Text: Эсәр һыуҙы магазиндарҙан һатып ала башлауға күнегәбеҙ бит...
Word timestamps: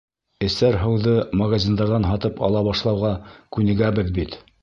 Эсәр 0.45 0.77
һыуҙы 0.83 1.11
магазиндарҙан 1.41 2.09
һатып 2.11 2.41
ала 2.49 2.65
башлауға 2.71 3.13
күнегәбеҙ 3.59 4.13
бит... 4.19 4.43